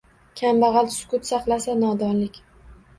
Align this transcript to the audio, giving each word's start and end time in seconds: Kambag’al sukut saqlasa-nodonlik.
Kambag’al 0.39 0.89
sukut 0.95 1.29
saqlasa-nodonlik. 1.31 2.45